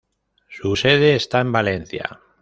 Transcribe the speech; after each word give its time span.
Su 0.49 0.75
sede 0.77 1.13
está 1.15 1.41
en 1.41 1.51
Valencia. 1.51 2.21